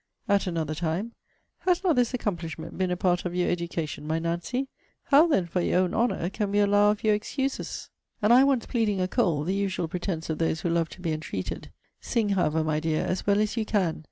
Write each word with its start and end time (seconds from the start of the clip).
At 0.27 0.47
another 0.47 0.73
time, 0.73 1.13
'Has 1.59 1.83
not 1.83 1.95
this 1.95 2.11
accomplishment 2.11 2.75
been 2.75 2.89
a 2.89 2.97
part 2.97 3.23
of 3.23 3.35
your 3.35 3.51
education, 3.51 4.07
my 4.07 4.17
Nancy? 4.17 4.67
How, 5.03 5.27
then, 5.27 5.45
for 5.45 5.61
your 5.61 5.81
own 5.81 5.93
honour, 5.93 6.27
can 6.31 6.49
we 6.49 6.57
allow 6.57 6.89
of 6.89 7.03
your 7.03 7.13
excuses?' 7.13 7.91
And 8.19 8.33
I 8.33 8.43
once 8.43 8.65
pleading 8.65 8.99
a 8.99 9.07
cold, 9.07 9.45
the 9.45 9.53
usual 9.53 9.87
pretence 9.87 10.27
of 10.31 10.39
those 10.39 10.61
who 10.61 10.69
love 10.71 10.89
to 10.97 11.01
be 11.01 11.11
entreated 11.11 11.69
'Sing, 11.99 12.29
however, 12.29 12.63
my 12.63 12.79
dear, 12.79 13.05
as 13.05 13.27
well 13.27 13.39
as 13.39 13.55
you 13.55 13.63
can. 13.63 13.99